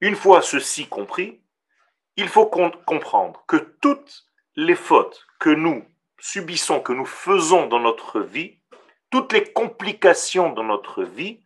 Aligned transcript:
Une 0.00 0.16
fois 0.16 0.42
ceci 0.42 0.88
compris, 0.88 1.42
il 2.16 2.28
faut 2.28 2.46
comprendre 2.46 3.44
que 3.46 3.56
toutes 3.56 4.26
les 4.54 4.74
fautes 4.74 5.26
que 5.38 5.50
nous 5.50 5.84
subissons, 6.18 6.80
que 6.80 6.92
nous 6.92 7.06
faisons 7.06 7.66
dans 7.66 7.80
notre 7.80 8.20
vie, 8.20 8.60
toutes 9.10 9.32
les 9.32 9.52
complications 9.52 10.52
dans 10.52 10.64
notre 10.64 11.04
vie, 11.04 11.44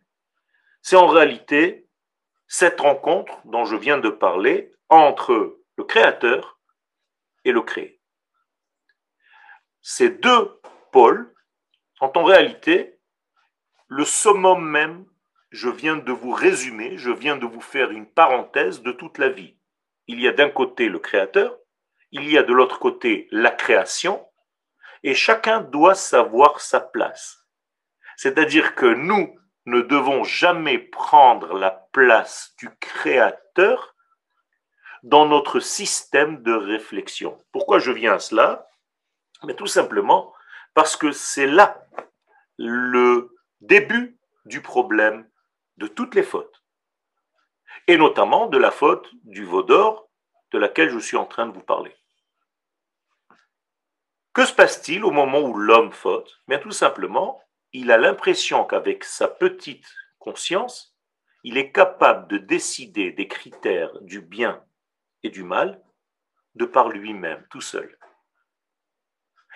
c'est 0.81 0.95
en 0.95 1.07
réalité 1.07 1.87
cette 2.47 2.81
rencontre 2.81 3.39
dont 3.45 3.65
je 3.65 3.75
viens 3.75 3.97
de 3.97 4.09
parler 4.09 4.71
entre 4.89 5.57
le 5.77 5.83
Créateur 5.83 6.59
et 7.45 7.51
le 7.51 7.61
créé. 7.61 7.99
Ces 9.81 10.09
deux 10.09 10.61
pôles 10.91 11.33
sont 11.95 12.17
en 12.17 12.23
réalité 12.23 12.99
le 13.87 14.05
summum 14.05 14.63
même, 14.63 15.05
je 15.53 15.69
viens 15.69 15.97
de 15.97 16.11
vous 16.11 16.31
résumer, 16.31 16.97
je 16.97 17.11
viens 17.11 17.37
de 17.37 17.45
vous 17.45 17.61
faire 17.61 17.91
une 17.91 18.07
parenthèse 18.07 18.81
de 18.81 18.91
toute 18.91 19.19
la 19.19 19.29
vie. 19.29 19.55
Il 20.07 20.19
y 20.19 20.27
a 20.27 20.33
d'un 20.33 20.49
côté 20.49 20.89
le 20.89 20.97
Créateur, 20.97 21.55
il 22.11 22.27
y 22.27 22.39
a 22.39 22.43
de 22.43 22.51
l'autre 22.51 22.79
côté 22.79 23.27
la 23.29 23.51
création, 23.51 24.27
et 25.03 25.13
chacun 25.13 25.61
doit 25.61 25.93
savoir 25.93 26.59
sa 26.59 26.79
place. 26.79 27.45
C'est-à-dire 28.17 28.73
que 28.73 28.87
nous 28.87 29.37
ne 29.67 29.81
devons 29.81 30.23
jamais 30.23 30.79
prendre 30.79 31.53
la 31.53 31.69
place 31.91 32.55
du 32.57 32.69
Créateur 32.79 33.95
dans 35.03 35.27
notre 35.27 35.59
système 35.59 36.41
de 36.41 36.53
réflexion. 36.53 37.37
Pourquoi 37.51 37.77
je 37.77 37.91
viens 37.91 38.13
à 38.13 38.19
cela? 38.19 38.67
Mais 39.43 39.53
tout 39.53 39.67
simplement 39.67 40.33
parce 40.73 40.95
que 40.95 41.11
c'est 41.11 41.45
là 41.45 41.85
le 42.57 43.35
début 43.61 44.17
du 44.45 44.59
problème 44.61 45.27
de 45.77 45.87
toutes 45.87 46.15
les 46.15 46.23
fautes, 46.23 46.63
et 47.87 47.97
notamment 47.97 48.47
de 48.47 48.57
la 48.57 48.71
faute 48.71 49.09
du 49.23 49.43
veau 49.43 49.63
d'or 49.63 50.09
de 50.51 50.57
laquelle 50.59 50.89
je 50.89 50.99
suis 50.99 51.17
en 51.17 51.25
train 51.25 51.47
de 51.47 51.53
vous 51.53 51.63
parler. 51.63 51.95
Que 54.33 54.45
se 54.45 54.53
passe-t-il 54.53 55.03
au 55.03 55.11
moment 55.11 55.41
où 55.41 55.55
l'homme 55.55 55.91
faute? 55.91 56.41
Bien 56.47 56.59
tout 56.59 56.71
simplement, 56.71 57.41
il 57.71 57.91
a 57.91 57.97
l'impression 57.97 58.65
qu'avec 58.65 59.03
sa 59.03 59.27
petite 59.27 59.87
conscience, 60.17 60.95
il 61.43 61.57
est 61.57 61.71
capable 61.71 62.27
de 62.29 62.37
décider 62.37 63.11
des 63.11 63.27
critères 63.27 63.99
du 64.01 64.21
bien 64.21 64.65
et 65.23 65.29
du 65.29 65.43
mal 65.43 65.83
de 66.55 66.65
par 66.65 66.89
lui-même, 66.89 67.45
tout 67.49 67.61
seul. 67.61 67.97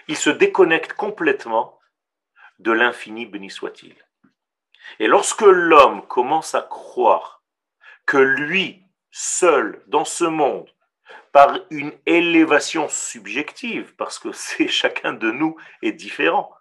Il 0.07 0.17
se 0.17 0.29
déconnecte 0.29 0.93
complètement 0.93 1.79
de 2.59 2.71
l'infini, 2.71 3.25
béni 3.25 3.49
soit-il. 3.49 3.95
Et 4.99 5.07
lorsque 5.07 5.41
l'homme 5.41 6.05
commence 6.07 6.55
à 6.55 6.61
croire 6.61 7.43
que 8.05 8.17
lui, 8.17 8.83
seul, 9.11 9.83
dans 9.87 10.05
ce 10.05 10.23
monde, 10.23 10.69
par 11.31 11.59
une 11.69 11.93
élévation 12.05 12.87
subjective, 12.89 13.95
parce 13.95 14.19
que 14.19 14.31
c'est 14.31 14.67
chacun 14.67 15.13
de 15.13 15.31
nous 15.31 15.55
est 15.81 15.91
différent. 15.91 16.53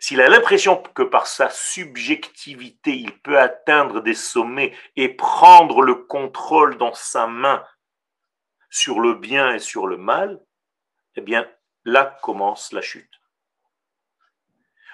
S'il 0.00 0.20
a 0.20 0.28
l'impression 0.28 0.80
que 0.94 1.02
par 1.02 1.26
sa 1.26 1.50
subjectivité, 1.50 2.96
il 2.96 3.18
peut 3.20 3.38
atteindre 3.38 4.00
des 4.00 4.14
sommets 4.14 4.76
et 4.96 5.08
prendre 5.08 5.82
le 5.82 5.96
contrôle 5.96 6.78
dans 6.78 6.94
sa 6.94 7.26
main 7.26 7.64
sur 8.70 9.00
le 9.00 9.14
bien 9.14 9.54
et 9.54 9.58
sur 9.58 9.86
le 9.86 9.96
mal, 9.96 10.40
eh 11.16 11.20
bien, 11.20 11.48
là 11.84 12.18
commence 12.22 12.72
la 12.72 12.80
chute. 12.80 13.20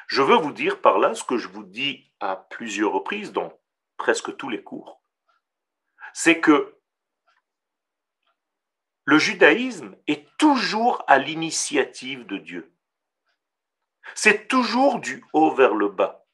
Je 0.07 0.23
veux 0.23 0.37
vous 0.37 0.53
dire 0.53 0.81
par 0.81 0.99
là 0.99 1.15
ce 1.15 1.25
que 1.25 1.39
je 1.39 1.49
vous 1.49 1.65
dis 1.65 2.11
à 2.31 2.37
plusieurs 2.37 2.93
reprises 2.93 3.33
dans 3.33 3.53
presque 3.97 4.37
tous 4.37 4.49
les 4.49 4.63
cours. 4.63 5.03
C'est 6.15 6.41
que 6.41 6.79
le 9.05 9.19
judaïsme 9.19 9.97
est 10.07 10.27
toujours 10.39 11.05
à 11.07 11.19
l'initiative 11.19 12.25
de 12.27 12.39
Dieu. 12.39 12.73
C'est 14.15 14.49
toujours 14.49 15.01
du 15.01 15.23
haut 15.33 15.55
vers 15.55 15.75
le 15.75 15.89
bas. 15.89 16.25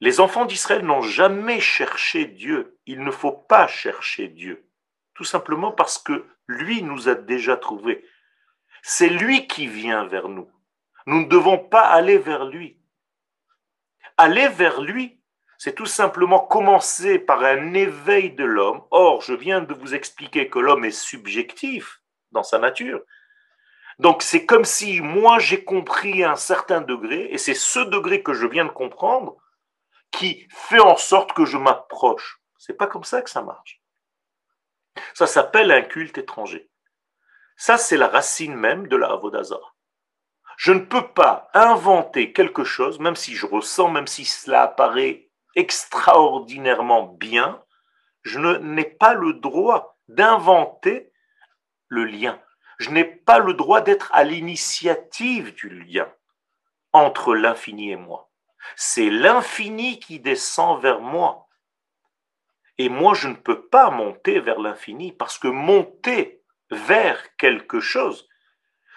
Les 0.00 0.20
enfants 0.20 0.44
d'Israël 0.44 0.84
n'ont 0.84 1.02
jamais 1.02 1.58
cherché 1.58 2.26
Dieu. 2.26 2.78
Il 2.86 3.02
ne 3.02 3.10
faut 3.10 3.32
pas 3.32 3.66
chercher 3.66 4.28
Dieu. 4.28 4.68
Tout 5.14 5.24
simplement 5.24 5.72
parce 5.72 5.98
que 5.98 6.24
lui 6.46 6.82
nous 6.82 7.08
a 7.08 7.14
déjà 7.14 7.56
trouvés. 7.56 8.04
C'est 8.82 9.08
lui 9.08 9.48
qui 9.48 9.66
vient 9.66 10.06
vers 10.06 10.28
nous. 10.28 10.48
Nous 11.06 11.22
ne 11.22 11.28
devons 11.28 11.58
pas 11.58 11.88
aller 11.88 12.18
vers 12.18 12.44
lui. 12.44 12.78
Aller 14.18 14.48
vers 14.48 14.80
lui, 14.80 15.20
c'est 15.58 15.74
tout 15.74 15.86
simplement 15.86 16.40
commencer 16.40 17.18
par 17.18 17.42
un 17.42 17.74
éveil 17.74 18.32
de 18.32 18.44
l'homme. 18.44 18.82
Or, 18.90 19.22
je 19.22 19.34
viens 19.34 19.60
de 19.60 19.74
vous 19.74 19.94
expliquer 19.94 20.48
que 20.48 20.58
l'homme 20.58 20.84
est 20.84 20.90
subjectif 20.90 22.00
dans 22.32 22.42
sa 22.42 22.58
nature. 22.58 23.00
Donc, 23.98 24.22
c'est 24.22 24.44
comme 24.44 24.64
si 24.64 25.00
moi 25.00 25.38
j'ai 25.38 25.64
compris 25.64 26.22
un 26.24 26.36
certain 26.36 26.80
degré, 26.80 27.28
et 27.30 27.38
c'est 27.38 27.54
ce 27.54 27.80
degré 27.80 28.22
que 28.22 28.34
je 28.34 28.46
viens 28.46 28.66
de 28.66 28.70
comprendre 28.70 29.36
qui 30.10 30.46
fait 30.50 30.80
en 30.80 30.96
sorte 30.96 31.32
que 31.32 31.44
je 31.44 31.56
m'approche. 31.56 32.40
C'est 32.58 32.76
pas 32.76 32.86
comme 32.86 33.04
ça 33.04 33.22
que 33.22 33.30
ça 33.30 33.42
marche. 33.42 33.80
Ça 35.14 35.26
s'appelle 35.26 35.70
un 35.70 35.82
culte 35.82 36.18
étranger. 36.18 36.70
Ça, 37.56 37.78
c'est 37.78 37.96
la 37.96 38.08
racine 38.08 38.54
même 38.54 38.86
de 38.88 38.96
la 38.96 39.08
Avodazar. 39.08 39.75
Je 40.56 40.72
ne 40.72 40.80
peux 40.80 41.08
pas 41.08 41.50
inventer 41.54 42.32
quelque 42.32 42.64
chose, 42.64 42.98
même 42.98 43.16
si 43.16 43.34
je 43.34 43.46
ressens, 43.46 43.90
même 43.90 44.06
si 44.06 44.24
cela 44.24 44.62
apparaît 44.62 45.28
extraordinairement 45.54 47.04
bien, 47.04 47.62
je 48.22 48.38
n'ai 48.38 48.84
pas 48.84 49.14
le 49.14 49.34
droit 49.34 49.98
d'inventer 50.08 51.12
le 51.88 52.04
lien. 52.04 52.40
Je 52.78 52.90
n'ai 52.90 53.04
pas 53.04 53.38
le 53.38 53.54
droit 53.54 53.80
d'être 53.80 54.10
à 54.12 54.24
l'initiative 54.24 55.54
du 55.54 55.68
lien 55.68 56.12
entre 56.92 57.34
l'infini 57.34 57.92
et 57.92 57.96
moi. 57.96 58.30
C'est 58.74 59.10
l'infini 59.10 60.00
qui 60.00 60.20
descend 60.20 60.80
vers 60.82 61.00
moi. 61.00 61.48
Et 62.78 62.88
moi, 62.88 63.14
je 63.14 63.28
ne 63.28 63.36
peux 63.36 63.66
pas 63.68 63.90
monter 63.90 64.40
vers 64.40 64.60
l'infini 64.60 65.12
parce 65.12 65.38
que 65.38 65.48
monter 65.48 66.42
vers 66.70 67.36
quelque 67.36 67.80
chose, 67.80 68.28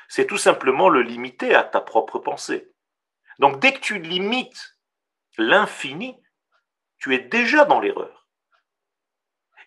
c'est 0.10 0.26
tout 0.26 0.38
simplement 0.38 0.90
le 0.90 1.02
limiter 1.04 1.56
à 1.56 1.64
ta 1.64 1.80
propre 1.80 2.20
pensée. 2.20 2.74
Donc 3.38 3.60
dès 3.60 3.74
que 3.74 3.80
tu 3.80 4.00
limites 4.00 4.78
l'infini, 5.38 6.22
tu 6.98 7.16
es 7.16 7.20
déjà 7.20 7.64
dans 7.64 7.80
l'erreur. 7.80 8.28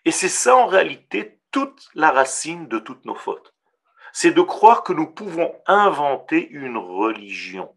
Et 0.05 0.11
c'est 0.11 0.29
ça 0.29 0.55
en 0.55 0.67
réalité 0.67 1.39
toute 1.49 1.89
la 1.95 2.11
racine 2.11 2.67
de 2.67 2.77
toutes 2.77 3.05
nos 3.05 3.15
fautes. 3.15 3.55
C'est 4.11 4.31
de 4.31 4.41
croire 4.41 4.83
que 4.83 4.93
nous 4.93 5.11
pouvons 5.11 5.59
inventer 5.65 6.47
une 6.49 6.77
religion. 6.77 7.75